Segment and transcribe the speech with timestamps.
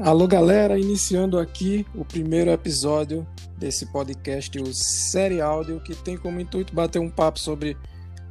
[0.00, 6.38] Alô, galera, iniciando aqui o primeiro episódio desse podcast, o Série Áudio, que tem como
[6.38, 7.76] intuito bater um papo sobre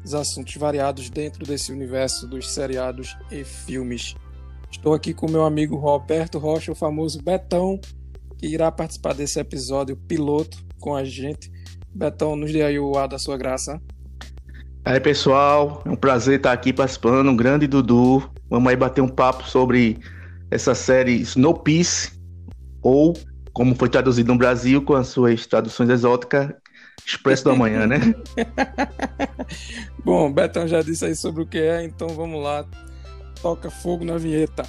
[0.02, 4.16] os assuntos variados dentro desse universo dos seriados e filmes.
[4.72, 7.78] Estou aqui com meu amigo Roberto Rocha, o famoso Betão,
[8.38, 11.52] que irá participar desse episódio piloto com a gente.
[11.94, 13.82] Betão, nos dê aí o ar da sua graça.
[14.86, 18.24] Aí, pessoal, é um prazer estar aqui participando, um grande Dudu.
[18.50, 20.00] Vamos aí bater um papo sobre
[20.50, 22.12] essa série Snowpiece,
[22.82, 23.14] ou
[23.54, 26.52] como foi traduzido no Brasil com as suas traduções exóticas,
[27.06, 28.00] Expresso do Amanhã, né?
[30.04, 32.66] Bom, Betão já disse aí sobre o que é, então vamos lá.
[33.42, 34.64] Toca fogo na vinheta.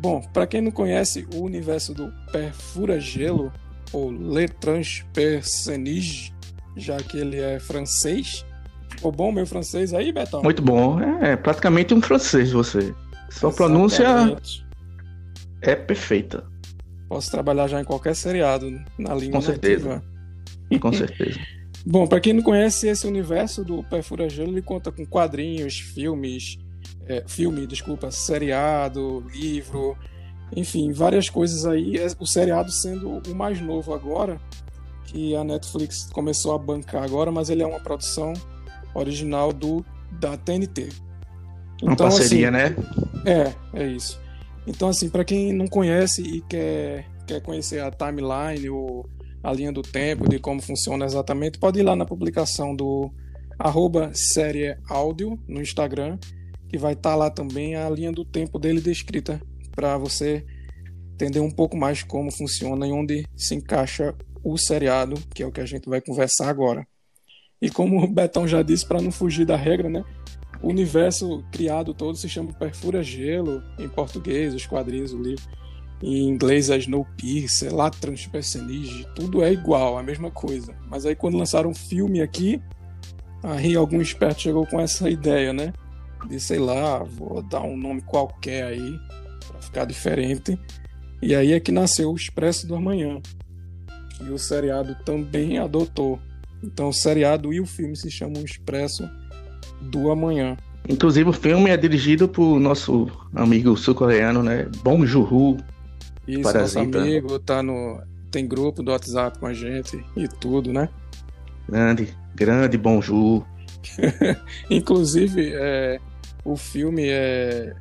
[0.00, 3.52] Bom, para quem não conhece o universo do Perfura Gelo,
[3.92, 6.32] ou Le Transpercenige,
[6.74, 8.44] já que ele é francês.
[8.88, 10.42] Ficou bom meu francês aí, Betão?
[10.42, 10.98] Muito bom.
[11.00, 12.94] É praticamente um francês você.
[13.28, 14.06] Sua pronúncia
[15.60, 16.44] é perfeita.
[17.06, 20.02] Posso trabalhar já em qualquer seriado na língua Com certeza.
[20.80, 21.38] Com certeza.
[21.84, 26.58] Bom, para quem não conhece esse universo do Perfura Gelo, ele conta com quadrinhos, filmes,
[27.10, 29.98] é, filme, desculpa, seriado, livro,
[30.54, 31.98] enfim, várias coisas aí.
[31.98, 34.40] É, o seriado sendo o mais novo agora,
[35.06, 38.32] que a Netflix começou a bancar agora, mas ele é uma produção
[38.94, 39.84] original do
[40.20, 40.88] da TNT.
[41.78, 42.76] Então, uma parceria, assim, né?
[43.24, 44.20] É, é isso.
[44.64, 49.08] Então, assim, para quem não conhece e quer, quer conhecer a timeline ou
[49.42, 53.10] a linha do tempo, de como funciona exatamente, pode ir lá na publicação do
[53.58, 56.18] arroba série áudio no Instagram
[56.70, 59.42] que vai estar tá lá também a linha do tempo dele descrita
[59.74, 60.46] para você
[61.12, 65.52] entender um pouco mais como funciona e onde se encaixa o seriado, que é o
[65.52, 66.86] que a gente vai conversar agora.
[67.60, 70.02] E como o Betão já disse, para não fugir da regra, né?
[70.62, 75.44] O universo criado todo se chama Perfura Gelo, em português, os quadrinhos, o livro.
[76.02, 80.74] Em inglês é Snowpiercer, lá Transpercenige, tudo é igual, a mesma coisa.
[80.88, 82.62] Mas aí quando lançaram um filme aqui,
[83.42, 85.72] aí algum esperto chegou com essa ideia, né?
[86.28, 88.98] De sei lá, vou dar um nome qualquer aí
[89.46, 90.58] para ficar diferente.
[91.22, 93.20] E aí é que nasceu o Expresso do Amanhã,
[94.16, 96.18] que o seriado também adotou.
[96.62, 99.08] Então o seriado e o filme se chamam Expresso
[99.80, 100.56] do Amanhã.
[100.88, 104.66] Inclusive o filme é dirigido por nosso amigo sul-coreano, né?
[104.82, 105.58] Bong Joon-ho.
[106.26, 106.84] Isso, Parasita.
[106.84, 108.00] nosso amigo tá no
[108.30, 110.88] tem grupo do WhatsApp com a gente e tudo, né?
[111.68, 113.42] Grande, grande Bong Joon.
[114.70, 115.98] Inclusive, é,
[116.44, 117.74] o filme é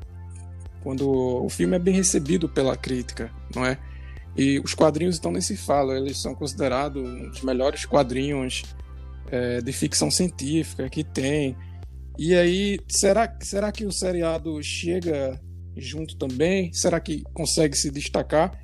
[0.82, 3.78] quando o filme é bem recebido pela crítica, não é?
[4.38, 8.64] E os quadrinhos estão nesse falo, eles são considerados um dos melhores quadrinhos
[9.30, 11.58] é, de ficção científica que tem.
[12.18, 15.40] E aí, será, será que o seriado chega
[15.76, 16.72] junto também?
[16.74, 18.58] Será que consegue se destacar?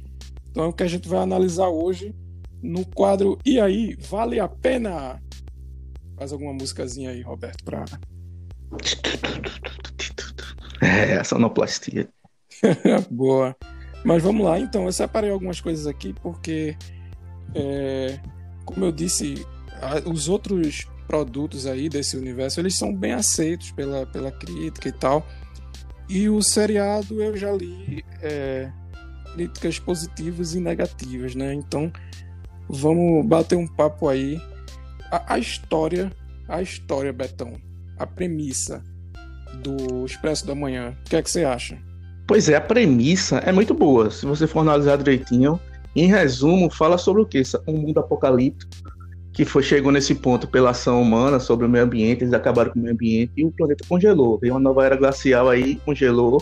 [0.50, 2.16] Então é o que a gente vai analisar hoje
[2.62, 5.22] no quadro E aí, vale a pena?
[6.17, 7.85] Faz alguma musicazinha aí, Roberto, para
[10.81, 12.09] é, a sonoplastia.
[13.09, 13.56] Boa.
[14.03, 14.86] Mas vamos lá, então.
[14.86, 16.78] Eu separei algumas coisas aqui porque,
[17.53, 18.19] é,
[18.63, 19.46] como eu disse,
[20.06, 25.25] os outros produtos aí desse universo, eles são bem aceitos pela, pela crítica e tal.
[26.07, 28.72] E o seriado eu já li é,
[29.34, 31.53] críticas positivas e negativas, né?
[31.53, 31.92] Então,
[32.69, 34.40] vamos bater um papo aí.
[35.12, 36.12] A, a história,
[36.47, 37.53] a história, Betão,
[37.97, 38.83] a premissa
[39.63, 40.95] do Expresso da Manhã.
[41.06, 41.78] O que é que você acha?
[42.28, 44.09] Pois é, a premissa é muito boa.
[44.09, 45.59] Se você for analisar direitinho,
[45.95, 47.41] em resumo, fala sobre o quê?
[47.67, 48.72] Um mundo apocalíptico
[49.35, 52.79] que foi, chegou nesse ponto pela ação humana sobre o meio ambiente, eles acabaram com
[52.79, 54.39] o meio ambiente e o planeta congelou.
[54.39, 56.41] Veio uma nova era glacial aí, congelou.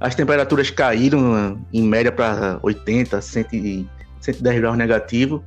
[0.00, 3.88] As temperaturas caíram em média para 80, 100,
[4.20, 5.44] 110 graus negativo.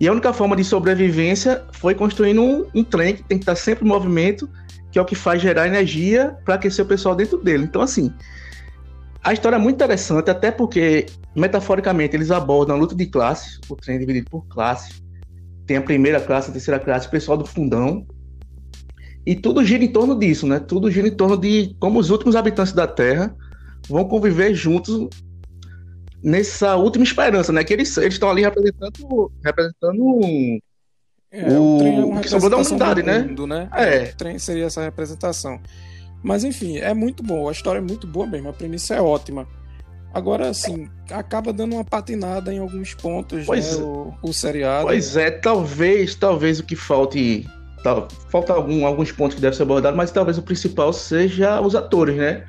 [0.00, 3.54] E a única forma de sobrevivência foi construindo um, um trem que tem que estar
[3.54, 4.48] sempre em movimento
[4.96, 7.64] que é o que faz gerar energia para aquecer o pessoal dentro dele.
[7.64, 8.10] Então, assim,
[9.22, 11.04] a história é muito interessante, até porque,
[11.34, 15.02] metaforicamente, eles abordam a luta de classes, o trem é dividido por classes.
[15.66, 18.06] Tem a primeira classe, a terceira classe, o pessoal do fundão.
[19.26, 20.58] E tudo gira em torno disso, né?
[20.60, 23.36] Tudo gira em torno de como os últimos habitantes da Terra
[23.90, 25.10] vão conviver juntos
[26.22, 27.62] nessa última esperança, né?
[27.62, 30.20] Que eles estão ali representando, representando
[31.40, 33.18] é, o, trem é uma que sobrou da humanidade, né?
[33.20, 33.68] Mundo, né?
[33.74, 34.04] É.
[34.12, 35.60] O trem seria essa representação.
[36.22, 37.48] Mas enfim, é muito bom.
[37.48, 38.48] A história é muito boa mesmo.
[38.48, 39.46] A premissa é ótima.
[40.12, 43.84] Agora, assim, acaba dando uma patinada em alguns pontos, Pois né, é.
[43.84, 44.86] o, o seriado.
[44.86, 47.46] Pois é, talvez, talvez o que falte.
[47.82, 51.76] Tal, falta algum, alguns pontos que devem ser abordados, mas talvez o principal seja os
[51.76, 52.44] atores, né?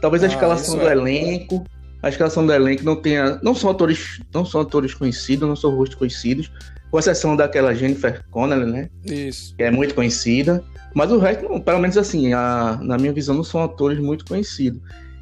[0.00, 0.92] Talvez a Ah, escalação do é.
[0.92, 1.64] elenco.
[2.02, 3.40] A escalação do elenco não tenha.
[3.42, 6.50] Não são atores, não são atores conhecidos, não são rostos conhecidos.
[6.90, 8.88] Com exceção daquela Jennifer Connelly, né?
[9.04, 9.54] Isso.
[9.56, 10.64] Que é muito conhecida.
[10.94, 14.24] Mas o resto, não, pelo menos assim, a- na minha visão, não são atores muito
[14.24, 14.80] conhecidos.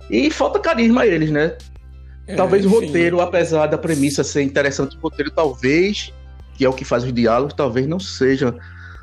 [0.08, 1.56] E falta carisma a eles, né?
[2.28, 6.12] É, Talvez o roteiro, apesar da premissa ser interessante, o roteiro talvez,
[6.54, 8.54] que é o que faz os diálogos, talvez não seja.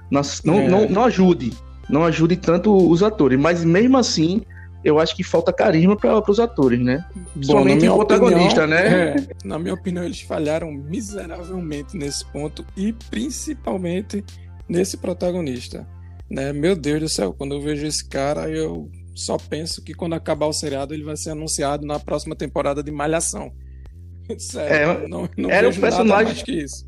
[0.09, 0.67] Não, É.
[0.67, 1.53] não, não ajude.
[1.89, 3.37] Não ajude tanto os atores.
[3.39, 4.41] Mas mesmo assim,
[4.83, 7.05] eu acho que falta carisma para os atores, né?
[7.35, 9.15] Minha o protagonista, opinião, né?
[9.15, 14.23] é, na minha opinião, eles falharam miseravelmente nesse ponto e principalmente
[14.67, 15.87] nesse protagonista.
[16.29, 16.51] Né?
[16.53, 20.47] Meu Deus do céu, quando eu vejo esse cara, eu só penso que quando acabar
[20.47, 23.51] o seriado ele vai ser anunciado na próxima temporada de Malhação.
[24.37, 26.85] Sério, É, não, não era um vejo nada personagem- mais que isso.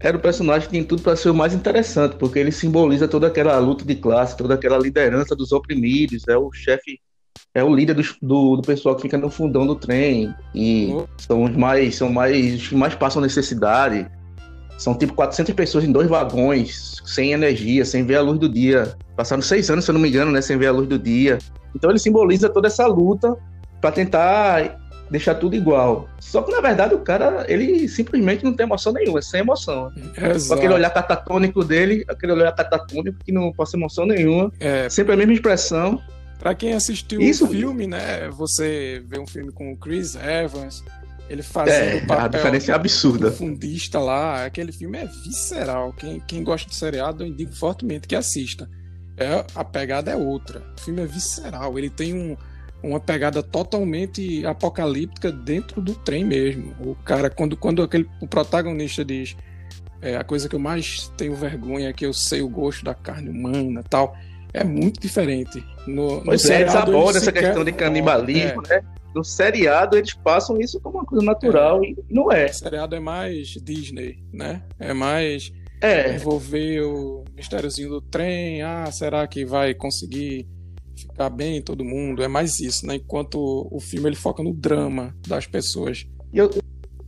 [0.00, 3.26] Era o personagem que tem tudo para ser o mais interessante, porque ele simboliza toda
[3.26, 7.00] aquela luta de classe, toda aquela liderança dos oprimidos, é o chefe,
[7.54, 11.06] é o líder dos- do, do pessoal que fica no fundão do trem, e Oh.
[11.18, 14.06] são os mais, são mais, os que mais passam necessidade.
[14.76, 18.94] São tipo 400 pessoas em dois vagões, sem energia, sem ver a luz do dia.
[19.16, 21.38] Passaram seis anos, se eu não me engano, né, sem ver a luz do dia.
[21.74, 23.36] Então ele simboliza toda essa luta
[23.80, 24.78] para tentar
[25.10, 26.06] deixar tudo igual.
[26.20, 29.90] Só que na verdade o cara, ele simplesmente não tem emoção nenhuma, é sem emoção.
[30.14, 30.58] Com Exato.
[30.60, 35.16] aquele olhar catatônico dele, aquele olhar catatônico que não passa emoção nenhuma, É, sempre a
[35.16, 36.00] mesma expressão.
[36.38, 38.28] Pra quem assistiu Isso- o filme, né?
[38.30, 40.84] Você vê um filme com o Chris Evans,
[41.28, 43.30] ele fazendo É, papel a diferença é absurda.
[43.32, 45.92] fundista lá, aquele filme é visceral.
[45.92, 48.68] Quem, quem gosta de seriado, eu indico fortemente que assista.
[49.16, 50.62] É, a pegada é outra.
[50.78, 51.76] O filme é visceral.
[51.76, 52.36] Ele tem um,
[52.82, 56.72] uma pegada totalmente apocalíptica dentro do trem mesmo.
[56.78, 59.36] O cara, quando, quando aquele, o protagonista diz
[60.00, 62.94] é, a coisa que eu mais tenho vergonha é que eu sei o gosto da
[62.94, 64.16] carne humana tal.
[64.52, 65.62] É muito diferente.
[65.86, 68.82] No, no é, eles seriado, abordam essa questão de canibalismo, né?
[69.14, 72.50] No seriado eles passam isso como uma coisa natural e não É, é.
[72.50, 74.62] o seriado é mais Disney, né?
[74.78, 78.62] É mais É, envolver o mistériozinho do trem.
[78.62, 80.46] Ah, será que vai conseguir
[80.96, 82.22] ficar bem todo mundo?
[82.22, 82.96] É mais isso, né?
[82.96, 83.38] Enquanto
[83.70, 86.06] o filme ele foca no drama das pessoas.
[86.32, 86.50] e, eu-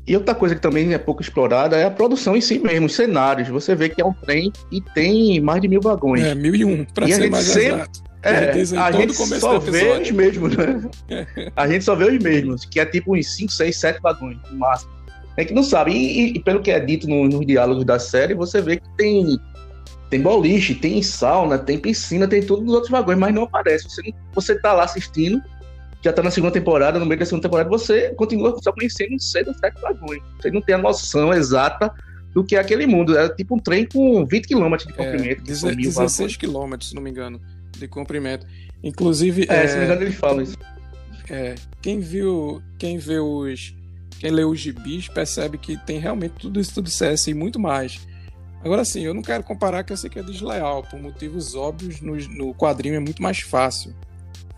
[0.06, 2.94] e outra coisa que também é pouco explorada é a produção em si mesmo, os
[2.94, 3.48] cenários.
[3.48, 6.22] Você vê que é um trem e tem mais de mil vagões.
[6.22, 8.10] É, mil e um, pra E a ser gente mais sempre- exato.
[8.22, 10.82] É, a gente só vê os mesmos, né?
[11.56, 14.58] A gente só vê os mesmos, que é tipo uns 5, 6, 7 vagões, no
[14.58, 14.90] máximo.
[15.38, 15.92] É que não sabe.
[15.92, 19.38] E, e- pelo que é dito no- nos diálogos da série, você vê que tem,
[20.10, 23.84] tem boliche, tem sauna, tem piscina, tem tudo nos outros vagões, mas não aparece.
[23.88, 25.40] Você, você tá lá assistindo,
[26.02, 29.30] já tá na segunda temporada, no meio da segunda temporada, você continua só conhecendo os
[29.30, 30.22] 6 ou 7 vagões.
[30.40, 31.92] Você não tem a noção exata
[32.32, 33.16] do que é aquele mundo.
[33.18, 35.42] É tipo um trem com 20 km de É, comprimento.
[35.42, 36.36] mil 16 vagões.
[36.36, 37.40] quilômetros, se não me engano,
[37.76, 38.46] de comprimento.
[38.82, 40.56] Inclusive, É, é, se não me engano, eles falam isso.
[41.28, 43.74] É, quem viu, quem vê os,
[44.18, 48.00] quem lê os gibis percebe que tem realmente tudo isso tudo CS e muito mais.
[48.64, 52.00] Agora sim, eu não quero comparar que eu sei que é desleal, por motivos óbvios,
[52.00, 53.94] no, no quadrinho é muito mais fácil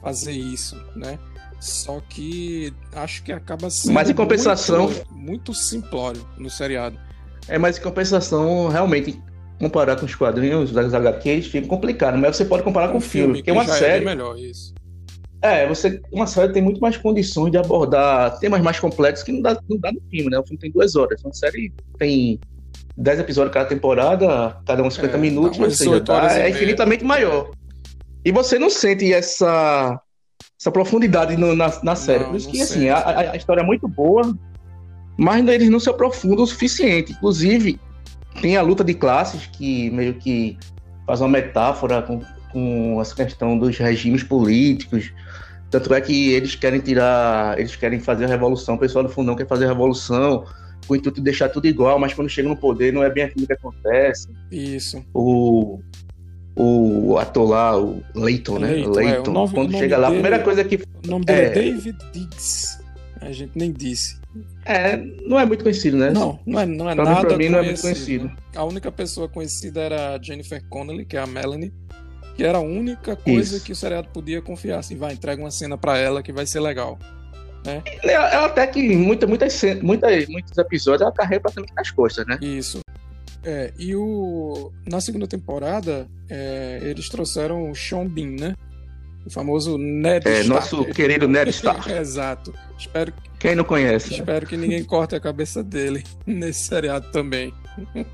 [0.00, 1.18] fazer isso, né?
[1.62, 6.98] Só que acho que acaba sendo Mas em compensação- muito, muito simplório no seriado.
[7.46, 9.16] É, mas em compensação, realmente,
[9.60, 12.18] comparar com os quadrinhos das HQs fica complicado.
[12.18, 14.04] Mas você pode comparar com o filme, uma já é série.
[14.04, 14.74] bem melhor isso.
[15.40, 19.40] É, você, uma série tem muito mais condições de abordar temas mais complexos que não
[19.42, 20.38] dá, não dá no filme, né?
[20.40, 21.22] O filme tem duas horas.
[21.22, 22.40] Uma série tem
[22.96, 26.02] 10 episódios cada temporada, cada um 50 É, minutos, ou seja,
[26.36, 27.52] e é infinitamente maior.
[28.24, 30.00] E você não sente essa,
[30.62, 32.22] essa profundidade no- na, na série.
[32.22, 34.32] Não, Por isso que, assim, a- a história é muito boa,
[35.16, 37.10] mas eles não se aprofundam o suficiente.
[37.12, 37.80] Inclusive,
[38.40, 40.56] tem a luta de classes, que meio que
[41.04, 42.20] faz uma metáfora com,
[42.52, 45.12] com essa questão dos regimes políticos.
[45.68, 49.34] Tanto é que eles querem tirar, eles querem fazer a revolução, o pessoal do fundão
[49.34, 50.44] quer fazer a revolução,
[50.86, 53.24] com o intuito de deixar tudo igual, mas quando chega no poder não é bem
[53.24, 54.28] aquilo que acontece.
[54.50, 55.02] Isso.
[55.12, 55.80] O,
[56.56, 58.68] o ator lá, o Leighton, né?
[58.68, 61.40] Leighton, é, Leighton, nome- o quando chega lá, a primeira coisa que O nome dele
[61.40, 61.50] é, É.
[61.50, 62.78] David Diggs.
[63.20, 64.20] A gente nem disse.
[64.64, 66.10] é, não é muito conhecido, né?
[66.10, 68.30] Não, não é, não é nada pra mim não é muito conhecido.
[68.54, 71.72] A única pessoa conhecida era a Jennifer Connelly, que é a Melanie,
[72.36, 73.64] que era a única coisa Isso.
[73.64, 74.78] que o seriado podia confiar.
[74.80, 76.98] Assim, vai, entrega uma cena pra ela que vai ser legal.
[78.02, 82.26] Ela, ela até que muita, muitas, cen- muitas, muitos episódios ela carrega praticamente nas costas,
[82.26, 82.36] né?
[82.42, 82.80] Isso.
[83.44, 88.54] É, e o, na segunda temporada, é, eles trouxeram o Sean Bean, né?
[89.26, 90.48] O famoso Ned É, Stark.
[90.48, 91.90] nosso querido Ned Stark.
[91.92, 92.52] Exato.
[92.78, 94.14] Espero, Quem não conhece?
[94.14, 97.52] espero que ninguém corte a cabeça dele nesse seriado também.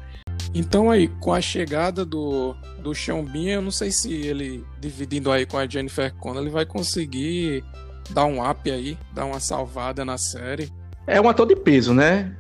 [0.55, 5.31] Então aí, com a chegada do, do Sean Bean, eu não sei se ele, dividindo
[5.31, 7.63] aí com a Jennifer Connelly, ele vai conseguir
[8.11, 10.73] dar um up aí, dar uma salvada na série.
[11.07, 12.35] É um ator de peso, né?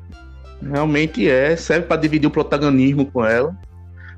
[0.63, 3.57] Realmente é, serve pra dividir o protagonismo com ela.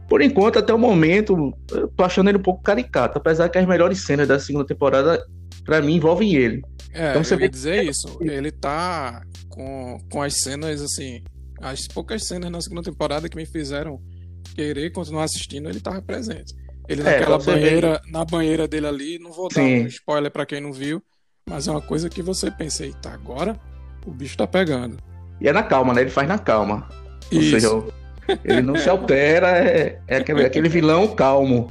[0.08, 3.66] Por enquanto, até o momento, eu tô achando ele um pouco caricato, apesar que as
[3.66, 5.24] melhores cenas da segunda temporada,
[5.64, 6.62] pra mim, envolvem ele.
[6.92, 8.18] É, Então você eu vê ia dizer isso.
[8.20, 11.22] Ele tá com, com as cenas, assim,
[11.60, 14.00] as poucas cenas na segunda temporada que me fizeram
[14.56, 16.54] querer continuar assistindo, ele tava presente.
[16.88, 19.84] Ele É, naquela vê- banheira, na banheira dele ali, não vou dar Sim.
[19.84, 21.00] um spoiler pra quem não viu,
[21.48, 23.56] mas é uma coisa que você pensa, eita, agora
[24.04, 24.96] o bicho tá pegando.
[25.40, 26.02] E é na calma, né?
[26.02, 26.86] Ele faz na calma.
[27.32, 27.50] Ou Isso.
[27.52, 27.82] seja,
[28.44, 31.68] ele não se altera, é, é aquele, aquele vilão calmo.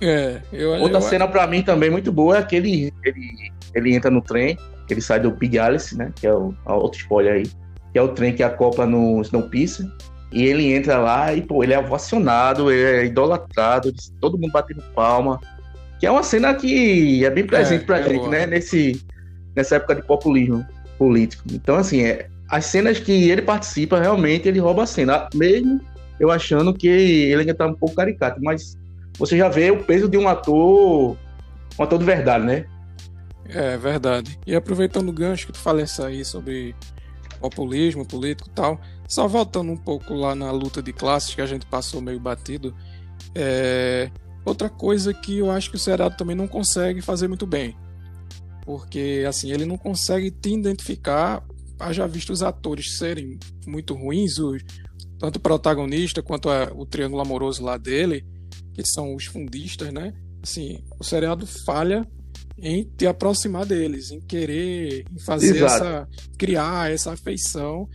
[0.00, 2.92] É, eu, Outra eu- cena pra mim também muito boa é aquele.
[3.04, 4.58] Ele, ele entra no trem,
[4.90, 6.12] ele sai do Big Alice, né?
[6.14, 7.46] Que é o outro spoiler aí.
[7.92, 9.86] Que é o trem que acopla no Snowpiercer.
[10.32, 14.82] E ele entra lá e, pô, ele é ovacionado, ele é idolatrado, todo mundo batendo
[14.94, 15.40] palma.
[15.98, 18.28] Que é uma cena que é bem presente É, pra é gente, boa.
[18.28, 18.44] né?
[18.46, 19.00] Nesse,
[19.54, 20.66] nessa época de populismo
[20.98, 21.44] político.
[21.50, 25.28] Então, assim, é, as cenas que ele participa, realmente, ele rouba a cena.
[25.34, 25.80] Mesmo
[26.18, 28.76] eu achando que ele ainda tá um pouco caricato, mas
[29.18, 31.16] você já vê o peso de um ator,
[31.78, 32.66] um ator de verdade, né?
[33.48, 34.38] É verdade.
[34.46, 36.74] E aproveitando o gancho que tu falasse aí sobre
[37.40, 41.46] populismo político e tal, só voltando um pouco lá na luta de classes que a
[41.46, 42.74] gente passou meio batido,
[43.34, 44.10] é...
[44.44, 47.76] outra coisa que eu acho que o seriado também não consegue fazer muito bem.
[48.64, 51.44] Porque, assim, ele não consegue te identificar,
[51.78, 54.62] haja visto os atores serem muito ruins, os-
[55.18, 58.24] tanto o protagonista quanto a- o triângulo amoroso lá dele,
[58.74, 60.12] que são os fundistas, né?
[60.42, 62.06] Assim, o seriado falha
[62.58, 65.74] em te aproximar deles, em querer, em fazer Exato.
[65.84, 67.88] essa, criar essa afeição.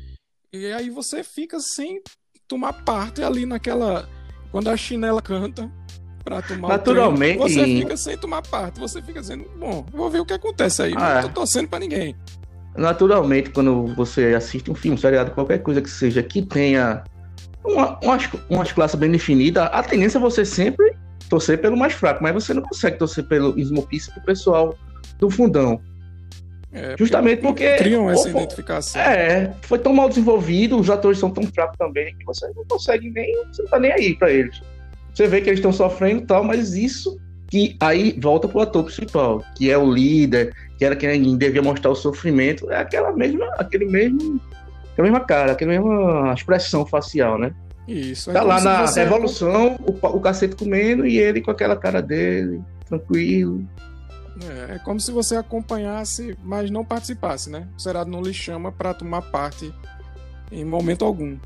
[0.53, 2.01] E aí você fica sem
[2.47, 4.07] tomar parte ali naquela,
[4.51, 5.71] quando a chinela canta
[6.23, 7.39] pra tomar Naturalmente.
[7.39, 10.33] o treino, você fica sem tomar parte, você fica dizendo, bom, vou ver o que
[10.33, 11.21] acontece aí, Ah, não é.
[11.23, 12.15] tô torcendo pra ninguém.
[12.75, 17.03] Naturalmente, quando você assiste um filme, seriado, qualquer coisa que seja, que tenha
[17.63, 20.95] uma, umas, umas classes bem definidas, a tendência é você sempre
[21.29, 24.77] torcer pelo mais fraco, mas você não consegue torcer pelo Smopício pro pessoal
[25.19, 25.81] do fundão.
[26.73, 27.75] É, Justamente porque.
[27.75, 29.01] criam essa identificação.
[29.01, 33.09] É, foi tão mal desenvolvido, os atores são tão fracos também, que você não consegue
[33.09, 33.35] nem.
[33.47, 34.61] Você não tá nem aí pra eles.
[35.13, 38.85] Você vê que eles estão sofrendo e tal, mas isso que aí volta pro ator
[38.85, 43.45] principal, que é o líder, que era quem devia mostrar o sofrimento, é aquela mesma,
[43.59, 44.41] aquele mesmo.
[44.93, 47.53] Aquela mesma cara, aquela mesma expressão facial, né?
[47.87, 48.31] Isso.
[48.31, 51.75] é Tá como lá na você- Revolução, o, o cacete comendo e ele com aquela
[51.77, 53.63] cara dele, tranquilo.
[54.69, 57.67] É, é como se você acompanhasse, mas não participasse, né?
[57.77, 59.71] O seriado não lhe chama pra tomar parte
[60.51, 61.37] em momento algum,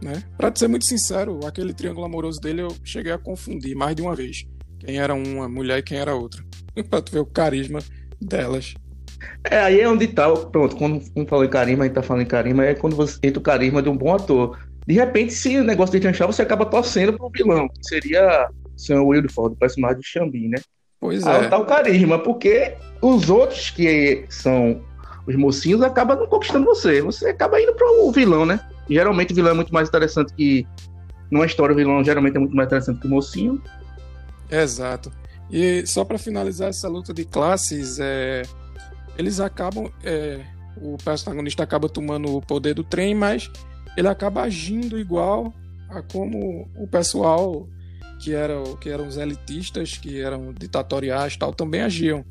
[0.00, 0.22] né?
[0.38, 4.00] Pra te ser muito sincero, aquele triângulo amoroso dele eu cheguei a confundir mais de
[4.00, 4.46] uma vez.
[4.78, 6.42] Quem era uma mulher e quem era outra.
[6.88, 7.80] pra tu ver o carisma
[8.20, 8.74] delas.
[9.44, 12.22] É, aí é onde tá, pronto, quando um falou em carisma, a gente tá falando
[12.22, 14.58] em carisma, é quando você entra o carisma de um bom ator.
[14.86, 18.78] De repente, se o negócio de chanchar, você acaba torcendo pro vilão, que seria o
[18.78, 20.58] Sam Wilford, o personagem de Xambi, né?
[21.00, 21.48] Pois Aí é.
[21.48, 24.82] tá o carisma, porque os outros que são
[25.26, 27.02] os mocinhos acabam não conquistando você.
[27.02, 28.58] Você acaba indo pro vilão, né?
[28.88, 30.66] Geralmente o vilão é muito mais interessante que.
[31.30, 33.62] Numa história, o vilão geralmente é muito mais interessante que o mocinho.
[34.50, 35.12] Exato.
[35.50, 38.42] E só pra finalizar essa luta de classes, é,
[39.16, 39.90] eles acabam.
[40.04, 40.44] é,
[40.80, 43.50] o protagonista acaba tomando o poder do trem, mas
[43.96, 45.52] ele acaba agindo igual
[45.88, 47.66] a como o pessoal
[48.20, 52.24] que, era, que eram os elitistas, que eram ditatoriais e tal, também agiam.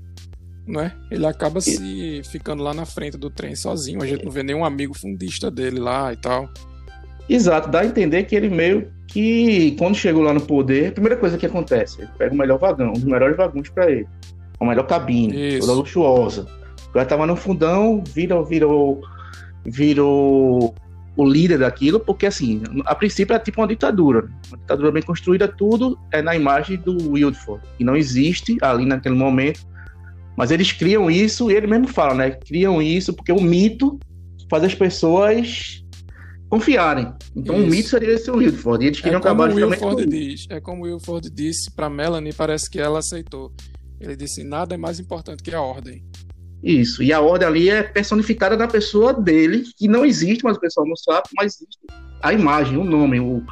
[0.65, 0.93] Não é?
[1.09, 4.01] Ele acaba se ficando lá na frente do trem sozinho.
[4.01, 6.49] A gente não vê nenhum amigo fundista dele lá e tal.
[7.29, 11.17] Exato, dá a entender que ele meio que, quando chegou lá no poder, a primeira
[11.17, 14.07] coisa que acontece, ele pega o melhor vagão, um dos melhores vagões pra ele.
[14.59, 15.67] A melhor cabine, Isso.
[15.67, 16.47] toda luxuosa.
[16.89, 19.01] O cara tava no fundão, virou, virou,
[19.65, 20.73] virou
[21.15, 24.29] o líder daquilo, porque assim, a princípio é tipo uma ditadura.
[24.49, 29.15] Uma ditadura bem construída, tudo é na imagem do Wildford, que não existe ali naquele
[29.15, 29.61] momento.
[30.35, 32.31] Mas eles criam isso, e ele mesmo fala, né?
[32.31, 33.99] Criam isso porque o mito
[34.49, 35.83] faz as pessoas
[36.49, 37.13] confiarem.
[37.35, 37.69] Então o Isso.
[37.69, 38.83] mito seria esse Wildford.
[38.83, 40.47] E eles É queriam como acabar o justamente com Wilford isso.
[40.47, 40.47] diz.
[40.49, 43.53] É como o Wilford disse pra Melanie, parece que ela aceitou.
[43.99, 46.03] Ele disse: nada é mais importante que a ordem.
[46.63, 47.03] Isso.
[47.03, 50.87] E a ordem ali é personificada na pessoa dele, que não existe, mas o pessoal
[50.87, 51.77] não sabe, mas existe
[52.21, 53.43] a imagem, o nome, o,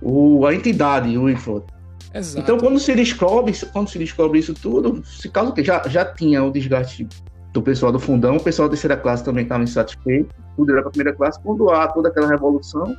[0.00, 1.66] o, a entidade, o Wilford.
[2.14, 2.40] Exato.
[2.42, 6.44] Então, quando se descobre, quando se descobre isso tudo, se causa que já, já tinha
[6.44, 7.08] o desgaste
[7.52, 10.88] do pessoal do fundão, o pessoal da terceira classe também estava insatisfeito, tudo era para
[10.88, 11.40] a primeira classe.
[11.42, 12.96] Quando há toda aquela revolução,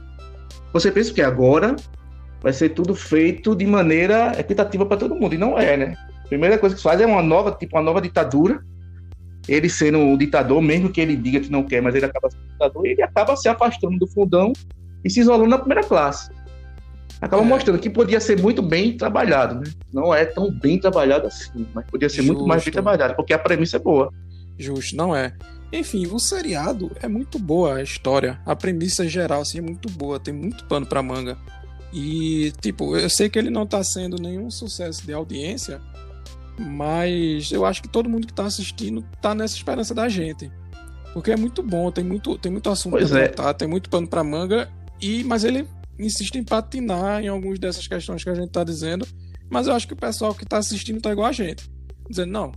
[0.71, 1.75] você pensa que agora
[2.41, 5.95] vai ser tudo feito de maneira equitativa para todo mundo, e não é, né?
[6.25, 8.63] A primeira coisa que se faz é uma nova, tipo, uma nova ditadura.
[9.47, 12.43] Ele sendo um ditador, mesmo que ele diga que não quer, mas ele acaba sendo
[12.47, 14.53] ditador, ele acaba se afastando do fundão
[15.03, 16.31] e se isolando na primeira classe.
[17.21, 17.45] Acaba é.
[17.45, 19.71] mostrando que podia ser muito bem trabalhado, né?
[19.93, 22.33] Não é tão bem trabalhado assim, mas podia ser Justo.
[22.33, 24.11] muito mais bem trabalhado, porque a premissa é boa.
[24.57, 25.33] Justo, não é.
[25.71, 28.39] Enfim, o seriado é muito boa a história.
[28.45, 31.35] A premissa geral assim, é muito boa, tem muito pano pra manga.
[31.91, 35.81] E, tipo, eu sei que ele não tá sendo nenhum sucesso de audiência,
[36.59, 40.51] mas eu acho que todo mundo que tá assistindo tá nessa esperança da gente.
[41.11, 43.27] Porque é muito bom, tem muito, tem muito assunto pois pra é.
[43.27, 45.67] tratar, tem muito pano pra manga, e, mas ele
[45.99, 49.07] insiste em patinar em algumas dessas questões que a gente tá dizendo.
[49.49, 51.69] Mas eu acho que o pessoal que tá assistindo tá igual a gente.
[52.09, 52.51] Dizendo, não,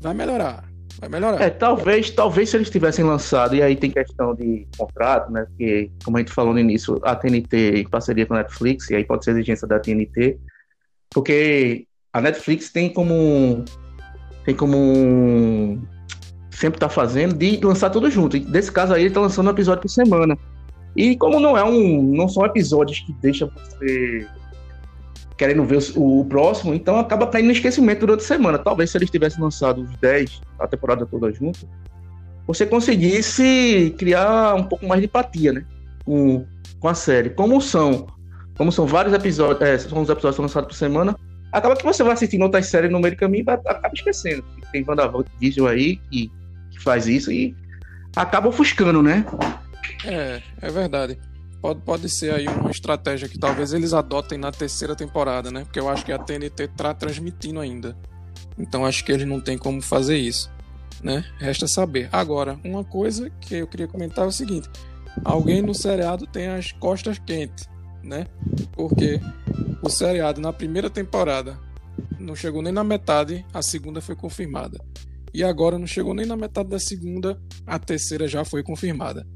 [0.00, 1.40] vai melhorar Vai melhorar.
[1.40, 5.46] É, talvez, talvez se eles tivessem lançado, e aí tem questão de contrato, né?
[5.46, 8.96] Porque, como a gente falou no início, a TNT em parceria com a Netflix, e
[8.96, 10.38] aí pode ser exigência da TNT,
[11.10, 13.64] porque a Netflix tem como.
[14.44, 15.80] Tem como.
[16.50, 18.36] Sempre tá fazendo de lançar tudo junto.
[18.36, 20.36] E nesse caso aí, ele tá lançando um episódio por semana.
[20.96, 22.02] E como não é um.
[22.02, 24.26] Não são episódios que deixam você
[25.40, 28.58] querendo ver o, o, próximo, então acaba caindo no esquecimento durante a semana.
[28.58, 31.66] Talvez se eles tivessem lançado os 10, a temporada toda junto,
[32.46, 35.64] você conseguisse criar um pouco mais de empatia, né?
[36.04, 36.44] Com,
[36.78, 37.30] com a série.
[37.30, 38.06] Como são,
[38.54, 41.16] como são vários episódios, é, são os episódios lançados por semana,
[41.50, 44.44] acaba que você vai assistindo outras séries no meio do caminho e acaba esquecendo.
[44.70, 46.30] Tem WandaVision aí que,
[46.70, 47.56] que faz isso e
[48.14, 49.24] acaba ofuscando, né?
[50.04, 51.18] É, é verdade.
[51.60, 55.64] Pode, pode ser aí uma estratégia que talvez eles adotem na terceira temporada, né?
[55.64, 57.96] Porque eu acho que a TNT tá transmitindo ainda.
[58.58, 60.50] Então acho que eles não tem como fazer isso,
[61.02, 61.24] né?
[61.38, 62.08] Resta saber.
[62.10, 64.68] Agora, uma coisa que eu queria comentar é o seguinte:
[65.24, 67.68] alguém no seriado tem as costas quentes,
[68.02, 68.26] né?
[68.72, 69.20] Porque
[69.82, 71.58] o seriado na primeira temporada
[72.18, 74.78] não chegou nem na metade, a segunda foi confirmada.
[75.32, 79.26] E agora não chegou nem na metade da segunda, a terceira já foi confirmada.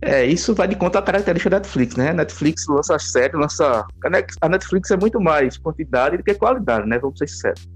[0.00, 2.10] É, isso vai de conta a característica da Netflix, né?
[2.10, 3.86] A Netflix lança série, lança.
[4.40, 6.98] A Netflix é muito mais quantidade do que qualidade, né?
[6.98, 7.68] Vamos ser sinceros.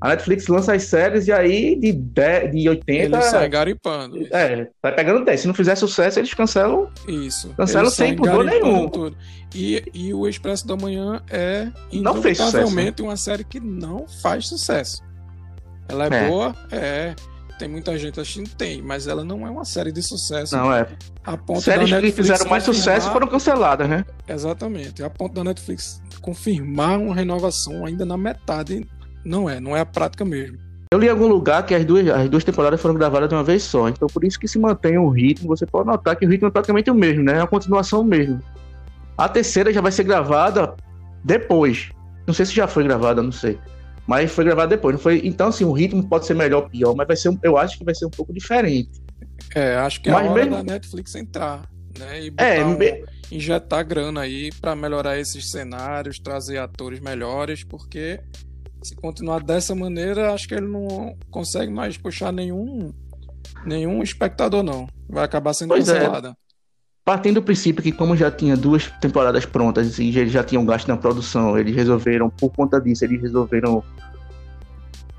[0.00, 3.16] A Netflix lança as séries e aí de, 10, de 80.
[3.16, 4.16] Eles saem garipando.
[4.30, 5.40] É, vai pegando 10.
[5.40, 6.88] Se não fizer sucesso, eles cancelam.
[7.08, 7.52] Isso.
[7.56, 8.88] Cancelam sem pudor nenhum.
[8.88, 9.16] Tudo.
[9.52, 12.94] E, e o Expresso da Manhã é não fez sucesso, né?
[13.00, 15.02] uma série que não faz sucesso.
[15.88, 16.28] Ela é, é.
[16.28, 17.14] boa, é
[17.58, 18.48] tem muita gente assistindo?
[18.50, 20.56] Tem, mas ela não é uma série de sucesso.
[20.56, 20.86] Não é.
[21.24, 24.04] A ponto Séries que fizeram mais sucesso foram canceladas, né?
[24.28, 25.02] Exatamente.
[25.02, 28.86] A ponto da Netflix confirmar uma renovação ainda na metade,
[29.24, 30.58] não é, não é a prática mesmo.
[30.90, 33.44] Eu li em algum lugar que as duas, as duas temporadas foram gravadas de uma
[33.44, 35.48] vez só, então por isso que se mantém o ritmo.
[35.48, 37.38] Você pode notar que o ritmo é praticamente o mesmo, né?
[37.38, 38.40] É a continuação mesmo.
[39.16, 40.74] A terceira já vai ser gravada
[41.22, 41.90] depois.
[42.26, 43.58] Não sei se já foi gravada, não sei.
[44.08, 45.20] Mas foi gravado depois, não foi?
[45.22, 47.84] Então, assim, o ritmo pode ser melhor ou pior, mas vai ser, eu acho que
[47.84, 49.02] vai ser um pouco diferente.
[49.54, 50.56] É, acho que é mas a hora mesmo...
[50.56, 51.68] da Netflix entrar,
[51.98, 52.22] né?
[52.22, 53.04] E é, um, me...
[53.30, 58.18] injetar grana aí para melhorar esses cenários, trazer atores melhores, porque
[58.82, 62.94] se continuar dessa maneira, acho que ele não consegue mais puxar nenhum
[63.66, 64.88] nenhum espectador não.
[65.06, 65.98] Vai acabar sendo pois é.
[65.98, 66.28] cancelada.
[66.30, 66.47] É.
[67.08, 70.88] Partindo do princípio que, como já tinha duas temporadas prontas e eles já tinham gasto
[70.88, 73.82] na produção, eles resolveram, por conta disso, eles resolveram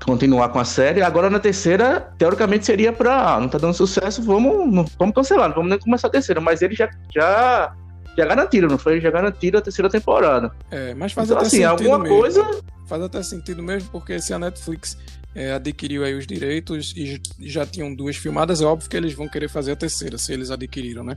[0.04, 1.02] continuar com a série.
[1.02, 5.56] Agora na terceira, teoricamente seria para ah, não tá dando sucesso, vamos, vamos cancelar, não
[5.56, 6.40] vamos nem começar a terceira.
[6.40, 7.74] Mas eles já, já,
[8.16, 9.00] já garantiram, não foi?
[9.00, 10.52] Já garantiram a terceira temporada.
[10.70, 12.18] É, mas faz então, até assim, sentido alguma mesmo.
[12.20, 12.60] coisa.
[12.86, 14.96] Faz até sentido mesmo, porque se a Netflix
[15.34, 19.26] é, adquiriu aí os direitos e já tinham duas filmadas, é óbvio que eles vão
[19.26, 21.16] querer fazer a terceira, se eles adquiriram, né?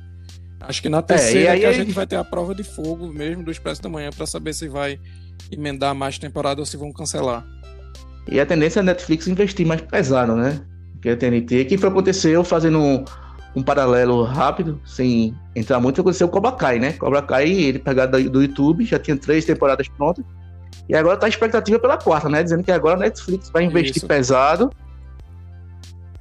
[0.67, 3.07] Acho que na terceira é, aí, que a gente vai ter a prova de fogo
[3.07, 4.99] mesmo do Expresso da Manhã para saber se vai
[5.51, 7.45] emendar mais temporada ou se vão cancelar.
[8.29, 10.61] E a tendência é a Netflix investir mais pesado, né?
[11.01, 11.65] Que a TNT.
[11.65, 13.03] Que foi aconteceu fazendo um,
[13.55, 16.93] um, paralelo rápido, sem entrar muito, aconteceu o Cobra Kai, né?
[16.93, 20.23] Cobra Kai, ele pegado do YouTube, já tinha três temporadas prontas.
[20.87, 22.41] E agora tá a expectativa pela quarta, né?
[22.41, 24.07] Dizendo que agora a Netflix vai investir Isso.
[24.07, 24.71] pesado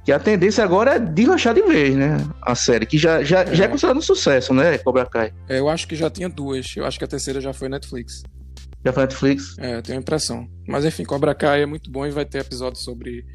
[0.03, 2.17] que a tendência agora é de lanchar de vez, né?
[2.41, 3.55] A série, que já, já, é.
[3.55, 4.77] já é considerado um sucesso, né?
[4.79, 5.33] Cobra Kai.
[5.47, 6.75] É, eu acho que já tinha duas.
[6.75, 8.21] Eu acho que a terceira já foi Netflix.
[8.85, 9.57] Já foi Netflix?
[9.57, 10.47] É, eu tenho a impressão.
[10.67, 13.25] Mas enfim, Cobra Kai é muito bom e vai ter episódio sobre,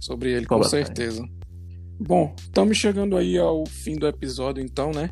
[0.00, 1.20] sobre ele, Cobra com certeza.
[1.20, 1.30] Kai.
[2.00, 5.10] Bom, estamos chegando aí ao fim do episódio, então, né?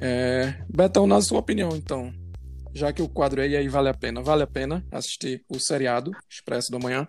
[0.00, 0.54] É...
[0.72, 2.12] Betão, na sua opinião, então,
[2.74, 4.22] já que o quadro aí, aí vale a pena.
[4.22, 7.06] Vale a pena assistir o seriado Expresso do Amanhã?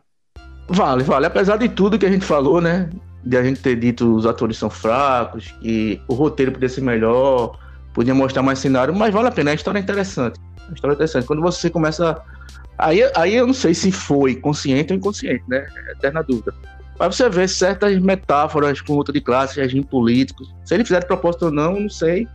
[0.68, 1.26] Vale, vale.
[1.26, 2.90] Apesar de tudo que a gente falou, né?
[3.24, 7.58] De a gente ter dito os atores são fracos, que o roteiro podia ser melhor,
[7.94, 9.52] podia mostrar mais cenário, mas vale a pena.
[9.52, 10.40] A história é interessante.
[10.70, 11.28] A história é interessante.
[11.28, 12.20] Quando você começa.
[12.78, 15.68] Aí, aí eu não sei se foi consciente ou inconsciente, né?
[15.88, 16.54] É eterna dúvida.
[16.98, 20.44] Mas você vê certas metáforas com luta de classe, regime político.
[20.66, 22.28] Se ele fizer de propósito ou não, não sei.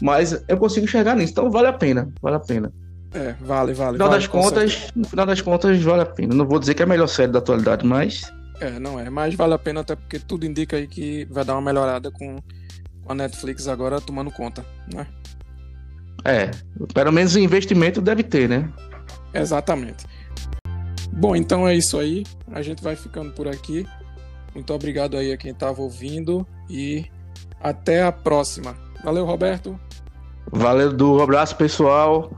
[0.00, 1.32] Mas eu consigo enxergar nisso.
[1.32, 2.10] Então vale a pena.
[2.20, 2.72] Vale a pena.
[3.14, 3.92] É, vale, vale.
[3.92, 6.34] No final, vale, das contas, no final das contas, vale a pena.
[6.34, 8.32] Não vou dizer que é a melhor série da atualidade, mas.
[8.60, 9.10] É, não é.
[9.10, 12.38] Mas vale a pena até porque tudo indica aí que vai dar uma melhorada com
[13.08, 15.06] a Netflix agora tomando conta, né?
[16.24, 16.50] É,
[16.94, 18.72] pelo menos o investimento deve ter, né?
[19.34, 20.06] Exatamente.
[21.12, 22.24] Bom, então é isso aí.
[22.50, 23.86] A gente vai ficando por aqui.
[24.54, 27.04] Muito obrigado aí a quem estava ouvindo e
[27.60, 28.76] até a próxima.
[29.02, 29.78] Valeu, Roberto.
[30.50, 32.32] Valeu, do abraço, pessoal.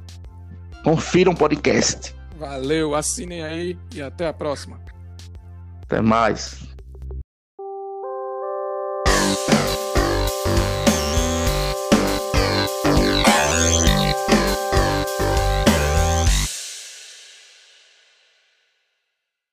[0.83, 2.15] Confiram o podcast.
[2.39, 4.81] Valeu, assinem aí e até a próxima.
[5.89, 6.66] Até mais.